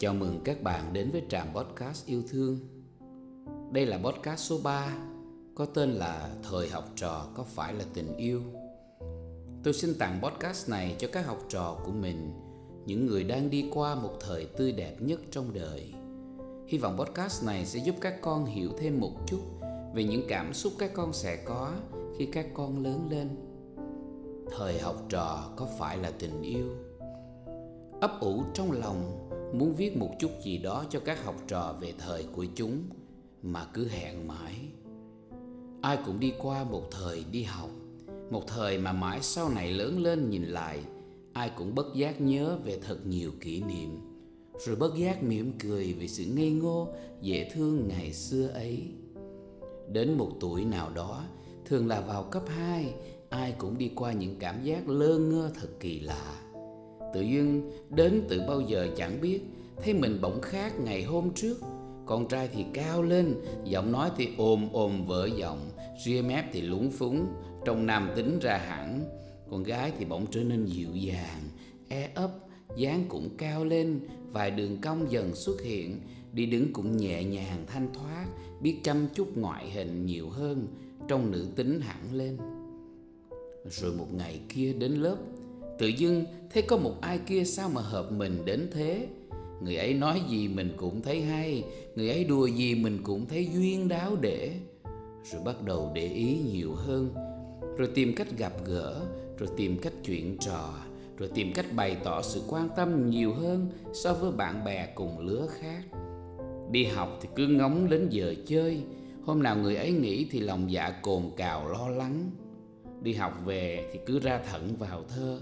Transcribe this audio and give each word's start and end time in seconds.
Chào 0.00 0.14
mừng 0.14 0.40
các 0.44 0.62
bạn 0.62 0.92
đến 0.92 1.10
với 1.10 1.22
trạm 1.28 1.46
podcast 1.54 2.06
yêu 2.06 2.22
thương. 2.28 2.58
Đây 3.72 3.86
là 3.86 3.98
podcast 3.98 4.40
số 4.40 4.58
3 4.64 4.96
có 5.54 5.64
tên 5.64 5.90
là 5.90 6.30
Thời 6.50 6.68
học 6.68 6.84
trò 6.96 7.26
có 7.34 7.42
phải 7.42 7.74
là 7.74 7.84
tình 7.94 8.16
yêu. 8.16 8.42
Tôi 9.62 9.74
xin 9.74 9.94
tặng 9.98 10.20
podcast 10.22 10.70
này 10.70 10.96
cho 10.98 11.08
các 11.12 11.26
học 11.26 11.38
trò 11.48 11.76
của 11.84 11.92
mình, 11.92 12.32
những 12.86 13.06
người 13.06 13.24
đang 13.24 13.50
đi 13.50 13.70
qua 13.74 13.94
một 13.94 14.12
thời 14.20 14.46
tươi 14.46 14.72
đẹp 14.72 14.96
nhất 15.00 15.20
trong 15.30 15.54
đời. 15.54 15.94
Hy 16.66 16.78
vọng 16.78 16.96
podcast 16.98 17.46
này 17.46 17.66
sẽ 17.66 17.78
giúp 17.78 17.94
các 18.00 18.14
con 18.20 18.46
hiểu 18.46 18.70
thêm 18.78 19.00
một 19.00 19.12
chút 19.26 19.40
về 19.94 20.04
những 20.04 20.22
cảm 20.28 20.54
xúc 20.54 20.72
các 20.78 20.90
con 20.94 21.12
sẽ 21.12 21.36
có 21.44 21.72
khi 22.18 22.26
các 22.26 22.46
con 22.54 22.84
lớn 22.84 23.08
lên. 23.10 23.28
Thời 24.56 24.78
học 24.78 25.02
trò 25.08 25.50
có 25.56 25.68
phải 25.78 25.96
là 25.96 26.10
tình 26.18 26.42
yêu? 26.42 26.66
Ấp 28.00 28.20
ủ 28.20 28.42
trong 28.54 28.72
lòng 28.72 29.27
muốn 29.52 29.74
viết 29.74 29.96
một 29.96 30.10
chút 30.18 30.30
gì 30.44 30.58
đó 30.58 30.84
cho 30.90 31.00
các 31.00 31.24
học 31.24 31.34
trò 31.48 31.76
về 31.80 31.94
thời 31.98 32.24
của 32.32 32.46
chúng, 32.54 32.82
mà 33.42 33.66
cứ 33.74 33.88
hẹn 33.88 34.28
mãi. 34.28 34.54
Ai 35.82 35.98
cũng 36.06 36.20
đi 36.20 36.32
qua 36.38 36.64
một 36.64 36.90
thời 36.90 37.24
đi 37.30 37.42
học, 37.42 37.70
một 38.30 38.42
thời 38.46 38.78
mà 38.78 38.92
mãi 38.92 39.18
sau 39.22 39.48
này 39.48 39.72
lớn 39.72 40.02
lên 40.02 40.30
nhìn 40.30 40.44
lại, 40.44 40.80
ai 41.32 41.50
cũng 41.56 41.74
bất 41.74 41.86
giác 41.94 42.20
nhớ 42.20 42.58
về 42.64 42.80
thật 42.86 43.06
nhiều 43.06 43.30
kỷ 43.40 43.62
niệm, 43.62 44.00
rồi 44.66 44.76
bất 44.76 44.96
giác 44.96 45.22
mỉm 45.22 45.52
cười 45.58 45.92
vì 45.92 46.08
sự 46.08 46.24
ngây 46.24 46.50
ngô, 46.50 46.88
dễ 47.22 47.50
thương 47.54 47.88
ngày 47.88 48.12
xưa 48.12 48.48
ấy. 48.48 48.88
Đến 49.92 50.12
một 50.18 50.30
tuổi 50.40 50.64
nào 50.64 50.90
đó, 50.94 51.24
thường 51.64 51.86
là 51.86 52.00
vào 52.00 52.22
cấp 52.22 52.42
2 52.46 52.94
ai 53.28 53.54
cũng 53.58 53.78
đi 53.78 53.90
qua 53.94 54.12
những 54.12 54.36
cảm 54.38 54.64
giác 54.64 54.88
lơ 54.88 55.18
ngơ 55.18 55.50
thật 55.60 55.68
kỳ 55.80 56.00
lạ 56.00 56.40
tự 57.14 57.20
dưng 57.20 57.70
đến 57.90 58.22
từ 58.28 58.40
bao 58.48 58.60
giờ 58.60 58.88
chẳng 58.96 59.20
biết. 59.20 59.40
Thấy 59.82 59.94
mình 59.94 60.18
bỗng 60.22 60.40
khác 60.42 60.80
ngày 60.80 61.02
hôm 61.02 61.30
trước. 61.34 61.60
Con 62.06 62.28
trai 62.28 62.48
thì 62.54 62.64
cao 62.74 63.02
lên, 63.02 63.34
giọng 63.64 63.92
nói 63.92 64.10
thì 64.16 64.28
ồm 64.38 64.68
ồm 64.72 65.06
vỡ 65.06 65.28
giọng, 65.38 65.70
ria 66.04 66.22
mép 66.22 66.44
thì 66.52 66.60
lúng 66.60 66.90
phúng, 66.90 67.26
trong 67.64 67.86
nam 67.86 68.10
tính 68.16 68.38
ra 68.38 68.56
hẳn. 68.56 69.04
Con 69.50 69.62
gái 69.62 69.92
thì 69.98 70.04
bỗng 70.04 70.26
trở 70.30 70.44
nên 70.44 70.66
dịu 70.66 70.88
dàng 70.94 71.40
e 71.88 72.10
ấp, 72.14 72.30
dáng 72.76 73.04
cũng 73.08 73.28
cao 73.38 73.64
lên, 73.64 74.00
vài 74.32 74.50
đường 74.50 74.80
cong 74.80 75.12
dần 75.12 75.34
xuất 75.34 75.62
hiện. 75.62 76.00
Đi 76.32 76.46
đứng 76.46 76.72
cũng 76.72 76.96
nhẹ 76.96 77.24
nhàng, 77.24 77.64
thanh 77.66 77.88
thoát, 77.94 78.26
biết 78.62 78.76
chăm 78.82 79.08
chút 79.14 79.36
ngoại 79.36 79.70
hình 79.70 80.06
nhiều 80.06 80.28
hơn, 80.28 80.66
trong 81.08 81.30
nữ 81.30 81.46
tính 81.56 81.80
hẳn 81.80 82.14
lên. 82.14 82.38
Rồi 83.70 83.92
một 83.92 84.14
ngày 84.14 84.40
kia 84.48 84.72
đến 84.72 84.92
lớp 84.92 85.16
Tự 85.78 85.86
dưng 85.86 86.24
thấy 86.52 86.62
có 86.62 86.76
một 86.76 86.94
ai 87.00 87.18
kia 87.26 87.44
sao 87.44 87.68
mà 87.68 87.80
hợp 87.80 88.12
mình 88.12 88.44
đến 88.44 88.70
thế? 88.72 89.08
Người 89.62 89.76
ấy 89.76 89.94
nói 89.94 90.22
gì 90.28 90.48
mình 90.48 90.72
cũng 90.76 91.02
thấy 91.02 91.22
hay, 91.22 91.64
Người 91.94 92.10
ấy 92.10 92.24
đùa 92.24 92.46
gì 92.46 92.74
mình 92.74 92.98
cũng 93.02 93.26
thấy 93.26 93.48
duyên 93.54 93.88
đáo 93.88 94.16
để. 94.20 94.52
Rồi 95.24 95.42
bắt 95.44 95.62
đầu 95.62 95.92
để 95.94 96.06
ý 96.06 96.38
nhiều 96.52 96.74
hơn. 96.74 97.14
Rồi 97.76 97.88
tìm 97.94 98.14
cách 98.16 98.38
gặp 98.38 98.52
gỡ, 98.66 99.00
Rồi 99.38 99.48
tìm 99.56 99.78
cách 99.78 99.92
chuyện 100.04 100.36
trò, 100.38 100.74
Rồi 101.18 101.30
tìm 101.34 101.52
cách 101.54 101.66
bày 101.76 101.96
tỏ 102.04 102.22
sự 102.22 102.42
quan 102.48 102.68
tâm 102.76 103.10
nhiều 103.10 103.34
hơn 103.34 103.68
So 103.92 104.14
với 104.14 104.32
bạn 104.32 104.64
bè 104.64 104.88
cùng 104.94 105.18
lứa 105.18 105.46
khác. 105.50 105.82
Đi 106.70 106.84
học 106.84 107.18
thì 107.22 107.28
cứ 107.36 107.46
ngóng 107.46 107.90
đến 107.90 108.08
giờ 108.10 108.34
chơi. 108.46 108.82
Hôm 109.24 109.42
nào 109.42 109.56
người 109.56 109.76
ấy 109.76 109.92
nghỉ 109.92 110.28
thì 110.30 110.40
lòng 110.40 110.72
dạ 110.72 110.90
cồn 111.02 111.22
cào 111.36 111.68
lo 111.68 111.88
lắng. 111.88 112.30
Đi 113.02 113.14
học 113.14 113.32
về 113.44 113.90
thì 113.92 113.98
cứ 114.06 114.18
ra 114.18 114.40
thận 114.50 114.76
vào 114.78 115.04
thơ 115.08 115.40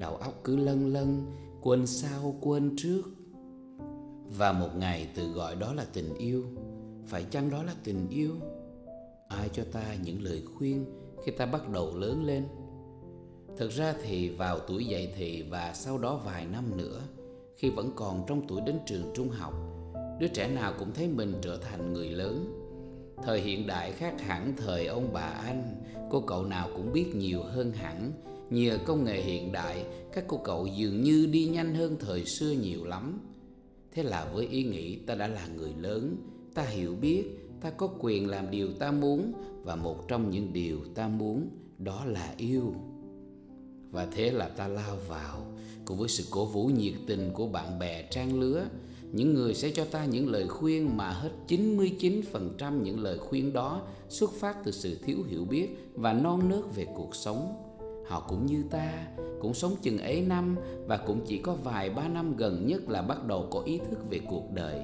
đầu 0.00 0.16
óc 0.16 0.40
cứ 0.44 0.56
lân 0.56 0.92
lân 0.92 1.26
quên 1.60 1.86
sau, 1.86 2.34
quên 2.40 2.74
trước. 2.76 3.02
Và 4.38 4.52
một 4.52 4.68
ngày 4.76 5.08
tự 5.14 5.32
gọi 5.32 5.56
đó 5.56 5.74
là 5.74 5.86
tình 5.92 6.14
yêu. 6.14 6.44
Phải 7.06 7.24
chăng 7.30 7.50
đó 7.50 7.62
là 7.62 7.74
tình 7.84 8.08
yêu? 8.08 8.34
Ai 9.28 9.48
cho 9.52 9.62
ta 9.72 9.94
những 10.04 10.22
lời 10.22 10.42
khuyên 10.54 10.84
khi 11.24 11.32
ta 11.32 11.46
bắt 11.46 11.68
đầu 11.68 11.96
lớn 11.96 12.24
lên? 12.24 12.44
Thực 13.56 13.70
ra 13.70 13.94
thì 14.02 14.28
vào 14.28 14.58
tuổi 14.58 14.84
dậy 14.86 15.12
thì 15.16 15.42
và 15.42 15.72
sau 15.74 15.98
đó 15.98 16.20
vài 16.24 16.46
năm 16.46 16.76
nữa, 16.76 17.00
khi 17.56 17.70
vẫn 17.70 17.90
còn 17.96 18.24
trong 18.26 18.48
tuổi 18.48 18.60
đến 18.66 18.78
trường 18.86 19.12
trung 19.14 19.28
học, 19.28 19.54
đứa 20.20 20.28
trẻ 20.28 20.48
nào 20.48 20.72
cũng 20.78 20.92
thấy 20.94 21.08
mình 21.08 21.34
trở 21.42 21.56
thành 21.56 21.92
người 21.92 22.08
lớn. 22.08 22.56
Thời 23.22 23.40
hiện 23.40 23.66
đại 23.66 23.92
khác 23.92 24.20
hẳn 24.20 24.54
thời 24.56 24.86
ông 24.86 25.12
bà 25.12 25.20
anh, 25.20 25.82
cô 26.10 26.20
cậu 26.20 26.44
nào 26.44 26.68
cũng 26.76 26.92
biết 26.92 27.14
nhiều 27.14 27.42
hơn 27.42 27.72
hẳn. 27.72 28.12
Nhờ 28.50 28.78
công 28.84 29.04
nghệ 29.04 29.20
hiện 29.20 29.52
đại, 29.52 29.84
các 30.12 30.24
cô 30.28 30.40
cậu 30.44 30.66
dường 30.66 31.02
như 31.02 31.26
đi 31.26 31.46
nhanh 31.46 31.74
hơn 31.74 31.96
thời 32.00 32.24
xưa 32.24 32.50
nhiều 32.50 32.84
lắm. 32.84 33.20
Thế 33.92 34.02
là 34.02 34.30
với 34.34 34.46
ý 34.46 34.64
nghĩ 34.64 34.96
ta 34.96 35.14
đã 35.14 35.28
là 35.28 35.46
người 35.56 35.72
lớn, 35.78 36.16
ta 36.54 36.62
hiểu 36.62 36.94
biết, 36.94 37.24
ta 37.60 37.70
có 37.70 37.88
quyền 38.00 38.30
làm 38.30 38.50
điều 38.50 38.72
ta 38.72 38.92
muốn 38.92 39.32
và 39.62 39.76
một 39.76 40.08
trong 40.08 40.30
những 40.30 40.52
điều 40.52 40.78
ta 40.94 41.08
muốn 41.08 41.48
đó 41.78 42.04
là 42.04 42.34
yêu. 42.36 42.74
Và 43.90 44.06
thế 44.06 44.30
là 44.30 44.48
ta 44.48 44.68
lao 44.68 44.96
vào 45.08 45.46
cùng 45.84 45.98
với 45.98 46.08
sự 46.08 46.24
cổ 46.30 46.46
vũ 46.46 46.66
nhiệt 46.66 46.94
tình 47.06 47.30
của 47.34 47.46
bạn 47.46 47.78
bè 47.78 48.02
trang 48.10 48.40
lứa, 48.40 48.66
những 49.12 49.34
người 49.34 49.54
sẽ 49.54 49.70
cho 49.70 49.84
ta 49.84 50.04
những 50.04 50.28
lời 50.28 50.48
khuyên 50.48 50.96
mà 50.96 51.10
hết 51.10 51.30
99% 51.48 52.82
những 52.82 53.00
lời 53.00 53.18
khuyên 53.18 53.52
đó 53.52 53.82
xuất 54.08 54.32
phát 54.32 54.56
từ 54.64 54.70
sự 54.70 54.98
thiếu 55.04 55.18
hiểu 55.28 55.44
biết 55.44 55.68
và 55.94 56.12
non 56.12 56.48
nớt 56.48 56.74
về 56.74 56.86
cuộc 56.96 57.14
sống 57.14 57.69
Họ 58.10 58.20
cũng 58.20 58.46
như 58.46 58.64
ta, 58.70 59.06
cũng 59.40 59.54
sống 59.54 59.76
chừng 59.82 59.98
ấy 59.98 60.22
năm 60.22 60.56
và 60.86 60.96
cũng 60.96 61.20
chỉ 61.26 61.38
có 61.38 61.54
vài 61.54 61.90
ba 61.90 62.08
năm 62.08 62.36
gần 62.36 62.66
nhất 62.66 62.88
là 62.88 63.02
bắt 63.02 63.26
đầu 63.26 63.48
có 63.50 63.60
ý 63.60 63.78
thức 63.78 64.10
về 64.10 64.20
cuộc 64.28 64.52
đời. 64.52 64.82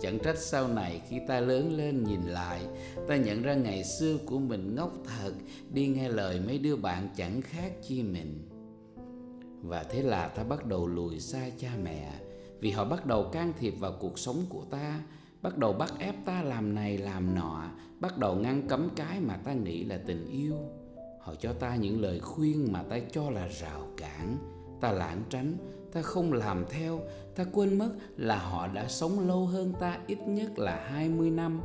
Chẳng 0.00 0.18
trách 0.18 0.38
sau 0.38 0.68
này 0.68 1.00
khi 1.08 1.20
ta 1.28 1.40
lớn 1.40 1.76
lên 1.76 2.04
nhìn 2.04 2.22
lại, 2.22 2.60
ta 3.08 3.16
nhận 3.16 3.42
ra 3.42 3.54
ngày 3.54 3.84
xưa 3.84 4.16
của 4.26 4.38
mình 4.38 4.74
ngốc 4.74 4.92
thật, 5.04 5.32
đi 5.72 5.86
nghe 5.86 6.08
lời 6.08 6.40
mấy 6.46 6.58
đứa 6.58 6.76
bạn 6.76 7.08
chẳng 7.16 7.42
khác 7.42 7.72
chi 7.82 8.02
mình. 8.02 8.48
Và 9.62 9.82
thế 9.82 10.02
là 10.02 10.28
ta 10.28 10.44
bắt 10.44 10.66
đầu 10.66 10.86
lùi 10.86 11.20
xa 11.20 11.50
cha 11.58 11.70
mẹ, 11.82 12.12
vì 12.60 12.70
họ 12.70 12.84
bắt 12.84 13.06
đầu 13.06 13.24
can 13.32 13.52
thiệp 13.58 13.74
vào 13.80 13.92
cuộc 14.00 14.18
sống 14.18 14.44
của 14.48 14.64
ta, 14.70 15.02
bắt 15.42 15.58
đầu 15.58 15.72
bắt 15.72 15.92
ép 15.98 16.14
ta 16.24 16.42
làm 16.42 16.74
này 16.74 16.98
làm 16.98 17.34
nọ, 17.34 17.70
bắt 18.00 18.18
đầu 18.18 18.36
ngăn 18.36 18.68
cấm 18.68 18.88
cái 18.96 19.20
mà 19.20 19.36
ta 19.36 19.52
nghĩ 19.52 19.84
là 19.84 20.00
tình 20.06 20.26
yêu 20.30 20.56
Họ 21.26 21.34
cho 21.34 21.52
ta 21.52 21.76
những 21.76 22.00
lời 22.00 22.20
khuyên 22.20 22.72
mà 22.72 22.82
ta 22.82 22.98
cho 23.12 23.30
là 23.30 23.48
rào 23.48 23.86
cản 23.96 24.36
Ta 24.80 24.92
lãng 24.92 25.22
tránh, 25.30 25.56
ta 25.92 26.02
không 26.02 26.32
làm 26.32 26.64
theo 26.70 27.00
Ta 27.34 27.44
quên 27.52 27.78
mất 27.78 27.90
là 28.16 28.38
họ 28.38 28.66
đã 28.66 28.88
sống 28.88 29.28
lâu 29.28 29.46
hơn 29.46 29.72
ta 29.80 29.98
ít 30.06 30.18
nhất 30.26 30.58
là 30.58 30.86
20 30.90 31.30
năm. 31.30 31.60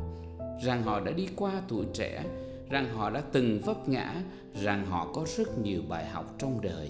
Rằng 0.64 0.84
họ 0.84 1.00
đã 1.00 1.12
đi 1.12 1.28
qua 1.36 1.62
tuổi 1.68 1.86
trẻ 1.94 2.26
Rằng 2.70 2.90
họ 2.96 3.10
đã 3.10 3.22
từng 3.32 3.60
vấp 3.66 3.90
ngã 3.90 4.24
Rằng 4.62 4.86
họ 4.86 5.12
có 5.14 5.26
rất 5.38 5.58
nhiều 5.58 5.82
bài 5.90 6.06
học 6.06 6.36
trong 6.38 6.62
đời. 6.62 6.90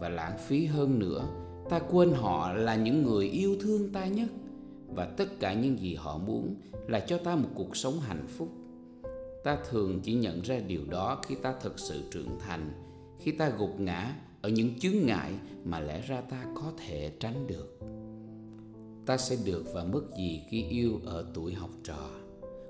Và 0.00 0.08
lãng 0.08 0.38
phí 0.38 0.66
hơn 0.66 0.98
nữa 0.98 1.28
Ta 1.70 1.78
quên 1.90 2.12
họ 2.12 2.52
là 2.52 2.76
những 2.76 3.02
người 3.02 3.26
yêu 3.26 3.56
thương 3.60 3.92
ta 3.92 4.06
nhất. 4.06 4.28
Và 4.94 5.04
tất 5.04 5.40
cả 5.40 5.52
những 5.52 5.78
gì 5.78 5.94
họ 5.94 6.18
muốn 6.18 6.54
là 6.88 7.00
cho 7.00 7.18
ta 7.18 7.36
một 7.36 7.48
cuộc 7.54 7.76
sống 7.76 8.00
hạnh 8.00 8.26
phúc 8.28 8.48
ta 9.44 9.58
thường 9.70 10.00
chỉ 10.02 10.14
nhận 10.14 10.42
ra 10.42 10.58
điều 10.58 10.84
đó 10.84 11.20
khi 11.26 11.34
ta 11.34 11.54
thực 11.60 11.78
sự 11.78 12.02
trưởng 12.10 12.38
thành, 12.40 12.72
khi 13.18 13.32
ta 13.32 13.48
gục 13.58 13.80
ngã 13.80 14.14
ở 14.42 14.48
những 14.48 14.78
chướng 14.78 15.06
ngại 15.06 15.32
mà 15.64 15.80
lẽ 15.80 16.00
ra 16.00 16.20
ta 16.20 16.44
có 16.54 16.72
thể 16.86 17.12
tránh 17.20 17.46
được. 17.46 17.78
Ta 19.06 19.16
sẽ 19.16 19.36
được 19.44 19.64
và 19.74 19.84
mất 19.84 20.02
gì 20.18 20.42
khi 20.48 20.62
yêu 20.62 21.00
ở 21.06 21.26
tuổi 21.34 21.54
học 21.54 21.70
trò? 21.84 22.10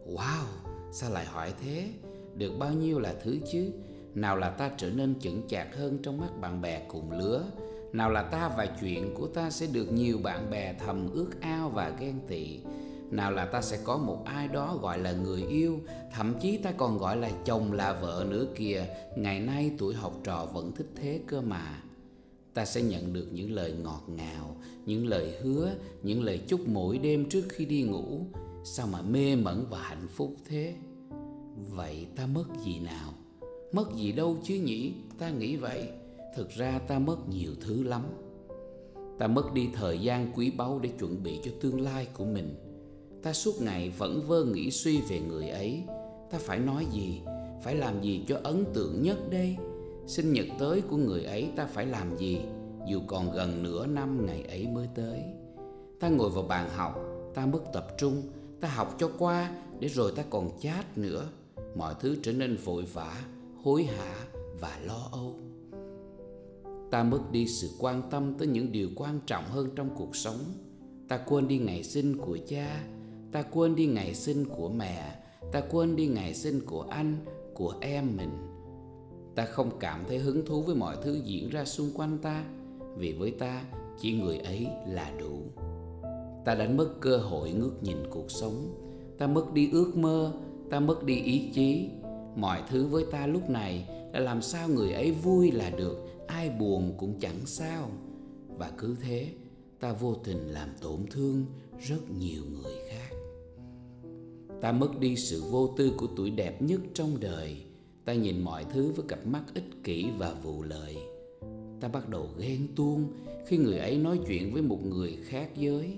Wow, 0.06 0.44
sao 0.92 1.10
lại 1.10 1.24
hỏi 1.24 1.54
thế? 1.62 1.88
Được 2.36 2.52
bao 2.58 2.72
nhiêu 2.72 2.98
là 2.98 3.14
thứ 3.22 3.38
chứ? 3.52 3.70
Nào 4.14 4.36
là 4.36 4.50
ta 4.50 4.70
trở 4.76 4.90
nên 4.90 5.20
chững 5.20 5.42
chạc 5.48 5.76
hơn 5.76 5.98
trong 6.02 6.20
mắt 6.20 6.40
bạn 6.40 6.60
bè 6.60 6.86
cùng 6.88 7.18
lứa? 7.18 7.44
Nào 7.92 8.10
là 8.10 8.22
ta 8.22 8.54
và 8.56 8.76
chuyện 8.80 9.14
của 9.14 9.26
ta 9.26 9.50
sẽ 9.50 9.66
được 9.72 9.92
nhiều 9.92 10.18
bạn 10.22 10.50
bè 10.50 10.74
thầm 10.86 11.10
ước 11.12 11.40
ao 11.40 11.70
và 11.70 11.96
ghen 12.00 12.20
tị? 12.28 12.60
Nào 13.10 13.32
là 13.32 13.44
ta 13.44 13.62
sẽ 13.62 13.78
có 13.84 13.96
một 13.96 14.24
ai 14.24 14.48
đó 14.48 14.78
gọi 14.82 14.98
là 14.98 15.12
người 15.12 15.42
yêu, 15.42 15.80
thậm 16.12 16.34
chí 16.40 16.56
ta 16.58 16.72
còn 16.72 16.98
gọi 16.98 17.16
là 17.16 17.30
chồng 17.44 17.72
là 17.72 17.92
vợ 17.92 18.26
nữa 18.28 18.46
kìa. 18.54 18.86
Ngày 19.16 19.40
nay 19.40 19.70
tuổi 19.78 19.94
học 19.94 20.20
trò 20.24 20.46
vẫn 20.52 20.72
thích 20.72 20.90
thế 20.94 21.20
cơ 21.26 21.40
mà. 21.40 21.82
Ta 22.54 22.64
sẽ 22.64 22.82
nhận 22.82 23.12
được 23.12 23.28
những 23.32 23.52
lời 23.52 23.72
ngọt 23.72 24.02
ngào, 24.06 24.56
những 24.86 25.06
lời 25.06 25.34
hứa, 25.42 25.74
những 26.02 26.22
lời 26.22 26.40
chúc 26.48 26.68
mỗi 26.68 26.98
đêm 26.98 27.28
trước 27.28 27.44
khi 27.48 27.64
đi 27.64 27.82
ngủ. 27.82 28.20
Sao 28.64 28.86
mà 28.86 29.02
mê 29.02 29.36
mẩn 29.36 29.66
và 29.70 29.78
hạnh 29.78 30.06
phúc 30.08 30.36
thế? 30.48 30.74
Vậy 31.70 32.06
ta 32.16 32.26
mất 32.26 32.44
gì 32.64 32.78
nào? 32.78 33.12
Mất 33.72 33.94
gì 33.96 34.12
đâu 34.12 34.36
chứ 34.42 34.54
nhỉ? 34.54 34.92
Ta 35.18 35.30
nghĩ 35.30 35.56
vậy. 35.56 35.88
Thực 36.36 36.50
ra 36.50 36.78
ta 36.78 36.98
mất 36.98 37.28
nhiều 37.28 37.52
thứ 37.60 37.82
lắm. 37.82 38.02
Ta 39.18 39.26
mất 39.26 39.52
đi 39.52 39.68
thời 39.74 39.98
gian 39.98 40.32
quý 40.34 40.50
báu 40.50 40.78
để 40.78 40.90
chuẩn 40.98 41.22
bị 41.22 41.38
cho 41.44 41.50
tương 41.60 41.80
lai 41.80 42.08
của 42.14 42.24
mình 42.24 42.54
ta 43.24 43.32
suốt 43.32 43.62
ngày 43.62 43.90
vẫn 43.98 44.22
vơ 44.26 44.44
nghĩ 44.44 44.70
suy 44.70 45.00
về 45.00 45.20
người 45.20 45.48
ấy. 45.48 45.82
Ta 46.30 46.38
phải 46.38 46.58
nói 46.58 46.86
gì? 46.92 47.20
Phải 47.62 47.74
làm 47.74 48.02
gì 48.02 48.24
cho 48.28 48.40
ấn 48.42 48.64
tượng 48.74 49.02
nhất 49.02 49.18
đây? 49.30 49.56
Sinh 50.06 50.32
nhật 50.32 50.46
tới 50.58 50.80
của 50.80 50.96
người 50.96 51.24
ấy 51.24 51.48
ta 51.56 51.66
phải 51.66 51.86
làm 51.86 52.16
gì? 52.16 52.38
Dù 52.88 53.00
còn 53.06 53.32
gần 53.32 53.62
nửa 53.62 53.86
năm 53.86 54.26
ngày 54.26 54.42
ấy 54.42 54.66
mới 54.66 54.88
tới. 54.94 55.22
Ta 56.00 56.08
ngồi 56.08 56.30
vào 56.30 56.42
bàn 56.42 56.70
học, 56.70 57.00
ta 57.34 57.46
mất 57.46 57.60
tập 57.72 57.86
trung, 57.98 58.22
ta 58.60 58.68
học 58.68 58.96
cho 58.98 59.10
qua, 59.18 59.50
để 59.80 59.88
rồi 59.88 60.12
ta 60.16 60.24
còn 60.30 60.50
chát 60.60 60.98
nữa. 60.98 61.28
Mọi 61.76 61.94
thứ 62.00 62.16
trở 62.22 62.32
nên 62.32 62.56
vội 62.56 62.84
vã, 62.92 63.24
hối 63.62 63.84
hả 63.84 64.14
và 64.60 64.78
lo 64.84 65.08
âu. 65.12 65.34
Ta 66.90 67.02
mất 67.02 67.20
đi 67.30 67.46
sự 67.46 67.70
quan 67.78 68.02
tâm 68.10 68.34
tới 68.38 68.48
những 68.48 68.72
điều 68.72 68.88
quan 68.96 69.20
trọng 69.26 69.44
hơn 69.44 69.68
trong 69.76 69.90
cuộc 69.96 70.16
sống. 70.16 70.38
Ta 71.08 71.18
quên 71.18 71.48
đi 71.48 71.58
ngày 71.58 71.82
sinh 71.82 72.16
của 72.18 72.38
cha 72.48 72.84
ta 73.34 73.42
quên 73.42 73.76
đi 73.76 73.86
ngày 73.86 74.14
sinh 74.14 74.44
của 74.56 74.68
mẹ, 74.68 75.14
ta 75.52 75.60
quên 75.60 75.96
đi 75.96 76.06
ngày 76.06 76.34
sinh 76.34 76.60
của 76.66 76.82
anh, 76.82 77.16
của 77.54 77.74
em 77.80 78.16
mình. 78.16 78.30
Ta 79.34 79.44
không 79.44 79.70
cảm 79.80 80.04
thấy 80.08 80.18
hứng 80.18 80.46
thú 80.46 80.62
với 80.62 80.74
mọi 80.74 80.96
thứ 81.02 81.20
diễn 81.24 81.48
ra 81.48 81.64
xung 81.64 81.90
quanh 81.94 82.18
ta, 82.18 82.44
vì 82.96 83.12
với 83.12 83.30
ta, 83.30 83.64
chỉ 84.00 84.12
người 84.12 84.38
ấy 84.38 84.66
là 84.88 85.12
đủ. 85.20 85.42
Ta 86.44 86.54
đánh 86.54 86.76
mất 86.76 86.88
cơ 87.00 87.16
hội 87.16 87.50
ngước 87.50 87.82
nhìn 87.82 87.96
cuộc 88.10 88.30
sống, 88.30 88.74
ta 89.18 89.26
mất 89.26 89.52
đi 89.52 89.70
ước 89.72 89.96
mơ, 89.96 90.32
ta 90.70 90.80
mất 90.80 91.04
đi 91.04 91.22
ý 91.22 91.50
chí. 91.54 91.88
Mọi 92.36 92.62
thứ 92.68 92.86
với 92.86 93.04
ta 93.10 93.26
lúc 93.26 93.50
này 93.50 93.88
là 94.12 94.20
làm 94.20 94.42
sao 94.42 94.68
người 94.68 94.92
ấy 94.92 95.10
vui 95.12 95.50
là 95.50 95.70
được, 95.70 95.98
ai 96.26 96.50
buồn 96.50 96.94
cũng 96.98 97.20
chẳng 97.20 97.46
sao. 97.46 97.90
Và 98.48 98.72
cứ 98.78 98.96
thế, 99.02 99.28
ta 99.80 99.92
vô 99.92 100.14
tình 100.14 100.48
làm 100.48 100.68
tổn 100.80 101.06
thương 101.10 101.46
rất 101.80 102.10
nhiều 102.18 102.42
người 102.62 102.74
khác 102.90 103.03
ta 104.64 104.72
mất 104.72 105.00
đi 105.00 105.16
sự 105.16 105.42
vô 105.50 105.68
tư 105.76 105.92
của 105.96 106.06
tuổi 106.16 106.30
đẹp 106.30 106.62
nhất 106.62 106.80
trong 106.94 107.20
đời. 107.20 107.56
Ta 108.04 108.14
nhìn 108.14 108.44
mọi 108.44 108.64
thứ 108.64 108.92
với 108.96 109.04
cặp 109.08 109.26
mắt 109.26 109.42
ích 109.54 109.84
kỷ 109.84 110.06
và 110.18 110.34
vụ 110.42 110.62
lợi. 110.62 110.96
Ta 111.80 111.88
bắt 111.88 112.08
đầu 112.08 112.28
ghen 112.38 112.68
tuông 112.76 113.08
khi 113.46 113.56
người 113.56 113.78
ấy 113.78 113.96
nói 113.96 114.20
chuyện 114.26 114.52
với 114.52 114.62
một 114.62 114.78
người 114.84 115.18
khác 115.24 115.48
giới. 115.56 115.96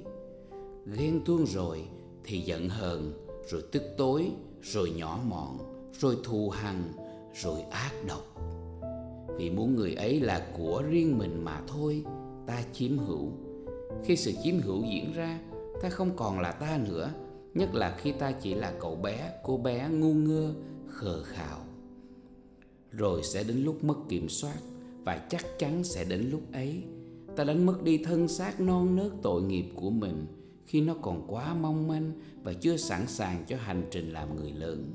Ghen 0.86 1.20
tuông 1.24 1.46
rồi 1.46 1.82
thì 2.24 2.38
giận 2.38 2.68
hờn, 2.68 3.12
rồi 3.48 3.62
tức 3.72 3.82
tối, 3.96 4.30
rồi 4.62 4.90
nhỏ 4.96 5.20
mọn, 5.28 5.58
rồi 6.00 6.16
thù 6.24 6.50
hằn, 6.50 6.92
rồi 7.42 7.60
ác 7.60 7.92
độc. 8.08 8.24
Vì 9.36 9.50
muốn 9.50 9.76
người 9.76 9.94
ấy 9.94 10.20
là 10.20 10.46
của 10.56 10.82
riêng 10.90 11.18
mình 11.18 11.44
mà 11.44 11.62
thôi, 11.66 12.04
ta 12.46 12.62
chiếm 12.72 12.98
hữu. 12.98 13.28
Khi 14.04 14.16
sự 14.16 14.32
chiếm 14.42 14.60
hữu 14.60 14.84
diễn 14.84 15.12
ra, 15.12 15.40
ta 15.82 15.88
không 15.88 16.16
còn 16.16 16.40
là 16.40 16.52
ta 16.52 16.80
nữa 16.88 17.12
nhất 17.56 17.74
là 17.74 17.96
khi 17.98 18.12
ta 18.12 18.32
chỉ 18.32 18.54
là 18.54 18.72
cậu 18.80 18.96
bé, 18.96 19.32
cô 19.42 19.56
bé 19.56 19.88
ngu 19.88 20.14
ngơ, 20.14 20.54
khờ 20.86 21.22
khạo. 21.22 21.58
Rồi 22.90 23.22
sẽ 23.22 23.44
đến 23.44 23.64
lúc 23.64 23.84
mất 23.84 23.96
kiểm 24.08 24.28
soát, 24.28 24.58
và 25.04 25.26
chắc 25.30 25.58
chắn 25.58 25.84
sẽ 25.84 26.04
đến 26.04 26.30
lúc 26.30 26.40
ấy. 26.52 26.82
Ta 27.36 27.44
đánh 27.44 27.66
mất 27.66 27.82
đi 27.82 27.98
thân 27.98 28.28
xác 28.28 28.60
non 28.60 28.96
nớt 28.96 29.12
tội 29.22 29.42
nghiệp 29.42 29.66
của 29.74 29.90
mình 29.90 30.26
khi 30.66 30.80
nó 30.80 30.94
còn 31.02 31.24
quá 31.28 31.54
mong 31.54 31.88
manh 31.88 32.12
và 32.42 32.52
chưa 32.52 32.76
sẵn 32.76 33.06
sàng 33.06 33.44
cho 33.48 33.56
hành 33.56 33.88
trình 33.90 34.12
làm 34.12 34.36
người 34.36 34.52
lớn. 34.52 34.92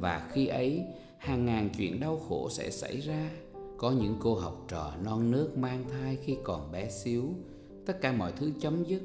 Và 0.00 0.28
khi 0.32 0.46
ấy, 0.46 0.84
hàng 1.18 1.46
ngàn 1.46 1.70
chuyện 1.76 2.00
đau 2.00 2.16
khổ 2.28 2.48
sẽ 2.50 2.70
xảy 2.70 3.00
ra. 3.00 3.30
Có 3.78 3.90
những 3.90 4.16
cô 4.20 4.34
học 4.34 4.64
trò 4.68 4.92
non 5.04 5.30
nớt 5.30 5.58
mang 5.58 5.84
thai 5.90 6.16
khi 6.24 6.36
còn 6.44 6.72
bé 6.72 6.90
xíu. 6.90 7.24
Tất 7.86 8.00
cả 8.00 8.12
mọi 8.12 8.32
thứ 8.32 8.50
chấm 8.60 8.84
dứt. 8.84 9.02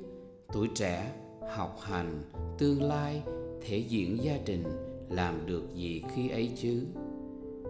Tuổi 0.53 0.67
trẻ 0.75 1.13
học 1.49 1.77
hành 1.81 2.23
tương 2.57 2.81
lai, 2.81 3.23
thể 3.61 3.77
diện 3.77 4.23
gia 4.23 4.37
đình, 4.37 4.63
làm 5.09 5.45
được 5.45 5.63
gì 5.75 6.03
khi 6.15 6.29
ấy 6.29 6.51
chứ? 6.55 6.83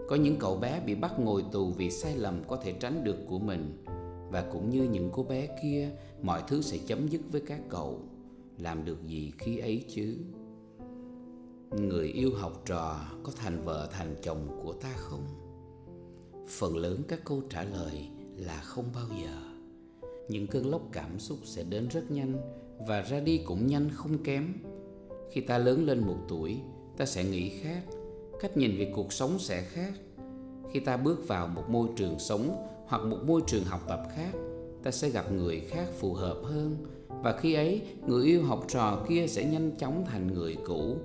Có 0.08 0.16
những 0.16 0.36
cậu 0.40 0.58
bé 0.58 0.82
bị 0.86 0.96
bắt 0.96 1.20
ngồi 1.20 1.46
tù 1.52 1.70
vì 1.70 1.92
sai 1.92 2.18
lầm 2.18 2.44
có 2.48 2.56
thể 2.56 2.72
tránh 2.72 3.04
được 3.04 3.18
của 3.28 3.40
mình. 3.40 3.84
Và 4.32 4.42
cũng 4.52 4.70
như 4.70 4.84
những 4.84 5.10
cô 5.14 5.24
bé 5.24 5.48
kia, 5.64 5.90
mọi 6.22 6.44
thứ 6.48 6.62
sẽ 6.62 6.78
chấm 6.78 7.08
dứt 7.08 7.22
với 7.32 7.42
các 7.42 7.62
cậu. 7.70 8.00
Làm 8.58 8.86
được 8.86 9.08
gì 9.08 9.32
khi 9.38 9.58
ấy 9.58 9.86
chứ? 9.88 10.16
Người 11.72 12.08
yêu 12.08 12.32
học 12.36 12.62
trò 12.66 13.00
có 13.24 13.32
thành 13.36 13.62
vợ 13.64 13.90
thành 13.92 14.16
chồng 14.22 14.60
của 14.64 14.74
ta 14.74 14.94
không? 14.96 15.26
Phần 16.48 16.78
lớn 16.78 17.02
các 17.08 17.20
câu 17.26 17.42
trả 17.50 17.64
lời 17.64 18.10
là 18.36 18.62
không 18.62 18.86
bao 18.96 19.08
giờ. 19.22 19.38
Những 20.30 20.48
cơn 20.48 20.72
lốc 20.72 20.82
cảm 20.92 21.20
xúc 21.20 21.38
sẽ 21.44 21.64
đến 21.64 21.88
rất 21.88 22.12
nhanh 22.12 22.34
và 22.80 23.02
ra 23.02 23.20
đi 23.20 23.38
cũng 23.38 23.68
nhanh 23.68 23.90
không 23.94 24.24
kém. 24.24 24.54
Khi 25.32 25.42
ta 25.42 25.58
lớn 25.58 25.86
lên 25.86 26.00
một 26.00 26.18
tuổi, 26.28 26.58
ta 26.98 27.06
sẽ 27.06 27.24
nghĩ 27.24 27.50
khác, 27.50 27.82
cách 28.40 28.58
nhìn 28.58 28.78
về 28.78 28.92
cuộc 28.96 29.14
sống 29.14 29.40
sẽ 29.40 29.62
khác. 29.62 29.94
Khi 30.72 30.80
ta 30.80 30.98
bước 30.98 31.28
vào 31.28 31.48
một 31.48 31.70
môi 31.70 31.88
trường 31.96 32.20
sống 32.20 32.68
hoặc 32.88 33.06
một 33.06 33.18
môi 33.26 33.42
trường 33.48 33.64
học 33.64 33.82
tập 33.88 34.04
khác, 34.16 34.32
ta 34.84 34.92
sẽ 34.92 35.10
gặp 35.10 35.32
người 35.32 35.60
khác 35.60 35.88
phù 36.00 36.14
hợp 36.14 36.42
hơn. 36.44 36.86
Và 37.08 37.38
khi 37.38 37.54
ấy, 37.54 37.82
người 38.08 38.26
yêu 38.26 38.44
học 38.44 38.66
trò 38.68 39.06
kia 39.10 39.28
sẽ 39.28 39.46
nhanh 39.46 39.72
chóng 39.78 40.06
thành 40.06 40.34
người 40.34 40.58
cũ. 40.66 40.98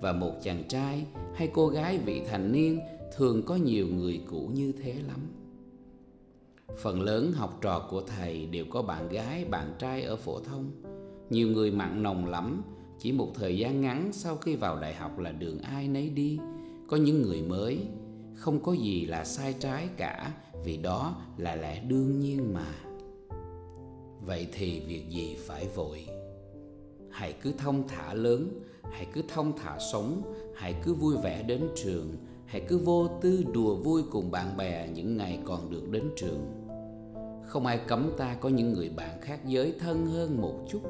Và 0.00 0.12
một 0.12 0.32
chàng 0.42 0.64
trai 0.68 1.06
hay 1.34 1.50
cô 1.54 1.68
gái 1.68 1.98
vị 1.98 2.22
thành 2.30 2.52
niên 2.52 2.80
thường 3.16 3.42
có 3.46 3.56
nhiều 3.56 3.86
người 3.86 4.20
cũ 4.30 4.50
như 4.54 4.72
thế 4.82 4.94
lắm. 4.94 5.20
Phần 6.78 7.02
lớn 7.02 7.32
học 7.32 7.58
trò 7.60 7.86
của 7.90 8.00
thầy 8.00 8.46
đều 8.46 8.64
có 8.70 8.82
bạn 8.82 9.08
gái, 9.08 9.44
bạn 9.44 9.74
trai 9.78 10.02
ở 10.02 10.16
phổ 10.16 10.40
thông 10.40 10.70
nhiều 11.30 11.48
người 11.48 11.70
mặn 11.70 12.02
nồng 12.02 12.26
lắm. 12.26 12.62
Chỉ 12.98 13.12
một 13.12 13.28
thời 13.34 13.58
gian 13.58 13.80
ngắn 13.80 14.12
sau 14.12 14.36
khi 14.36 14.56
vào 14.56 14.80
đại 14.80 14.94
học 14.94 15.18
là 15.18 15.32
đường 15.32 15.58
ai 15.58 15.88
nấy 15.88 16.10
đi. 16.10 16.38
Có 16.86 16.96
những 16.96 17.22
người 17.22 17.42
mới. 17.42 17.78
Không 18.34 18.62
có 18.62 18.72
gì 18.72 19.06
là 19.06 19.24
sai 19.24 19.54
trái 19.60 19.88
cả, 19.96 20.32
vì 20.64 20.76
đó 20.76 21.16
là 21.36 21.56
lẽ 21.56 21.80
đương 21.80 22.20
nhiên 22.20 22.54
mà. 22.54 22.74
Vậy 24.26 24.48
thì 24.52 24.80
việc 24.80 25.04
gì 25.10 25.36
phải 25.38 25.68
vội? 25.74 26.06
Hãy 27.10 27.34
cứ 27.42 27.52
thông 27.58 27.88
thả 27.88 28.14
lớn, 28.14 28.60
hãy 28.82 29.06
cứ 29.12 29.22
thông 29.28 29.52
thả 29.58 29.78
sống, 29.92 30.22
hãy 30.56 30.74
cứ 30.84 30.94
vui 30.94 31.16
vẻ 31.22 31.42
đến 31.42 31.68
trường, 31.76 32.16
hãy 32.46 32.62
cứ 32.68 32.78
vô 32.78 33.08
tư 33.20 33.44
đùa 33.52 33.76
vui 33.76 34.02
cùng 34.10 34.30
bạn 34.30 34.56
bè 34.56 34.88
những 34.94 35.16
ngày 35.16 35.38
còn 35.44 35.70
được 35.70 35.90
đến 35.90 36.10
trường. 36.16 36.68
Không 37.46 37.66
ai 37.66 37.80
cấm 37.86 38.10
ta 38.18 38.34
có 38.34 38.48
những 38.48 38.72
người 38.72 38.90
bạn 38.96 39.20
khác 39.20 39.40
giới 39.46 39.74
thân 39.80 40.06
hơn 40.06 40.40
một 40.40 40.66
chút 40.70 40.80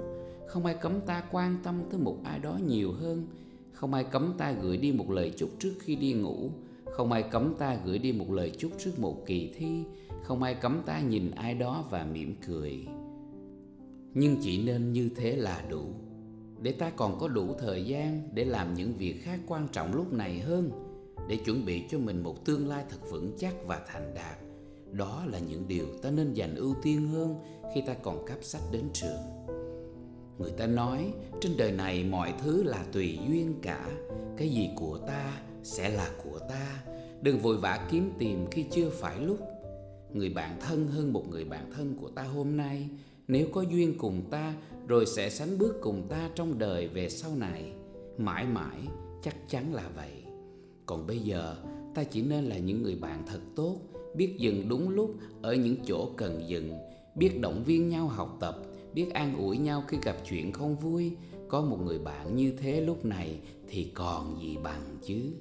không 0.48 0.66
ai 0.66 0.74
cấm 0.74 1.00
ta 1.00 1.22
quan 1.30 1.56
tâm 1.62 1.82
tới 1.90 2.00
một 2.00 2.16
ai 2.24 2.38
đó 2.38 2.58
nhiều 2.66 2.92
hơn. 2.92 3.26
Không 3.72 3.94
ai 3.94 4.04
cấm 4.04 4.34
ta 4.38 4.52
gửi 4.52 4.76
đi 4.76 4.92
một 4.92 5.10
lời 5.10 5.32
chúc 5.36 5.50
trước 5.58 5.74
khi 5.80 5.96
đi 5.96 6.12
ngủ. 6.12 6.50
Không 6.84 7.12
ai 7.12 7.22
cấm 7.22 7.54
ta 7.58 7.78
gửi 7.84 7.98
đi 7.98 8.12
một 8.12 8.32
lời 8.32 8.52
chúc 8.58 8.72
trước 8.78 8.98
một 8.98 9.26
kỳ 9.26 9.52
thi. 9.56 9.82
Không 10.22 10.42
ai 10.42 10.54
cấm 10.54 10.82
ta 10.86 11.00
nhìn 11.00 11.30
ai 11.30 11.54
đó 11.54 11.84
và 11.90 12.04
mỉm 12.04 12.34
cười. 12.46 12.86
Nhưng 14.14 14.36
chỉ 14.42 14.64
nên 14.64 14.92
như 14.92 15.10
thế 15.16 15.36
là 15.36 15.64
đủ. 15.70 15.82
Để 16.62 16.72
ta 16.72 16.90
còn 16.90 17.18
có 17.18 17.28
đủ 17.28 17.54
thời 17.58 17.84
gian 17.84 18.28
để 18.34 18.44
làm 18.44 18.74
những 18.74 18.92
việc 18.98 19.22
khác 19.22 19.40
quan 19.46 19.68
trọng 19.72 19.94
lúc 19.94 20.12
này 20.12 20.38
hơn. 20.38 20.70
Để 21.28 21.36
chuẩn 21.36 21.64
bị 21.64 21.82
cho 21.90 21.98
mình 21.98 22.22
một 22.22 22.44
tương 22.44 22.68
lai 22.68 22.84
thật 22.90 23.10
vững 23.10 23.32
chắc 23.38 23.54
và 23.66 23.80
thành 23.88 24.14
đạt. 24.14 24.38
Đó 24.92 25.24
là 25.26 25.38
những 25.38 25.68
điều 25.68 25.86
ta 26.02 26.10
nên 26.10 26.34
dành 26.34 26.54
ưu 26.54 26.74
tiên 26.82 27.08
hơn 27.08 27.34
khi 27.74 27.82
ta 27.86 27.94
còn 27.94 28.26
cắp 28.26 28.38
sách 28.42 28.62
đến 28.72 28.84
trường 28.92 29.38
người 30.38 30.50
ta 30.50 30.66
nói, 30.66 31.12
trên 31.40 31.56
đời 31.56 31.72
này 31.72 32.04
mọi 32.04 32.34
thứ 32.42 32.62
là 32.62 32.84
tùy 32.92 33.18
duyên 33.28 33.54
cả. 33.62 33.90
Cái 34.36 34.48
gì 34.48 34.70
của 34.76 34.98
ta 34.98 35.40
sẽ 35.62 35.88
là 35.88 36.10
của 36.24 36.38
ta. 36.38 36.82
Đừng 37.22 37.38
vội 37.38 37.56
vã 37.56 37.88
kiếm 37.90 38.12
tìm 38.18 38.46
khi 38.50 38.64
chưa 38.70 38.90
phải 38.90 39.20
lúc. 39.20 39.38
Người 40.12 40.28
bạn 40.28 40.60
thân 40.60 40.88
hơn 40.88 41.12
một 41.12 41.24
người 41.30 41.44
bạn 41.44 41.70
thân 41.76 41.96
của 42.00 42.08
ta 42.08 42.22
hôm 42.22 42.56
nay. 42.56 42.88
Nếu 43.28 43.48
có 43.52 43.62
duyên 43.62 43.98
cùng 43.98 44.22
ta, 44.30 44.54
rồi 44.88 45.06
sẽ 45.06 45.30
sánh 45.30 45.58
bước 45.58 45.78
cùng 45.80 46.06
ta 46.08 46.30
trong 46.34 46.58
đời 46.58 46.88
về 46.88 47.08
sau 47.08 47.36
này. 47.36 47.72
Mãi 48.18 48.46
mãi, 48.46 48.78
chắc 49.22 49.48
chắn 49.48 49.74
là 49.74 49.88
vậy. 49.96 50.12
Còn 50.86 51.06
bây 51.06 51.18
giờ, 51.18 51.56
ta 51.94 52.04
chỉ 52.04 52.22
nên 52.22 52.44
là 52.44 52.58
những 52.58 52.82
người 52.82 52.96
bạn 52.96 53.22
thật 53.26 53.40
tốt, 53.56 53.76
biết 54.14 54.34
dừng 54.38 54.68
đúng 54.68 54.88
lúc 54.88 55.14
ở 55.42 55.54
những 55.54 55.76
chỗ 55.86 56.10
cần 56.16 56.48
dừng, 56.48 56.78
biết 57.14 57.40
động 57.40 57.64
viên 57.66 57.88
nhau 57.88 58.06
học 58.08 58.36
tập 58.40 58.62
biết 58.94 59.14
an 59.14 59.36
ủi 59.38 59.58
nhau 59.58 59.82
khi 59.88 59.98
gặp 60.02 60.16
chuyện 60.24 60.52
không 60.52 60.76
vui. 60.76 61.16
Có 61.48 61.60
một 61.60 61.78
người 61.84 61.98
bạn 61.98 62.36
như 62.36 62.52
thế 62.58 62.80
lúc 62.80 63.04
này 63.04 63.40
thì 63.68 63.92
còn 63.94 64.40
gì 64.42 64.56
bằng 64.56 64.98
chứ. 65.02 65.32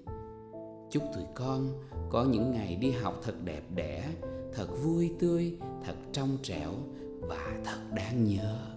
Chúc 0.91 1.03
tụi 1.15 1.23
con 1.35 1.83
có 2.09 2.23
những 2.23 2.51
ngày 2.51 2.75
đi 2.75 2.91
học 2.91 3.21
thật 3.23 3.35
đẹp 3.43 3.63
đẽ, 3.75 4.09
thật 4.53 4.67
vui 4.83 5.11
tươi, 5.19 5.57
thật 5.85 5.95
trong 6.11 6.37
trẻo 6.43 6.73
và 7.21 7.57
thật 7.65 7.79
đáng 7.95 8.23
nhớ. 8.23 8.76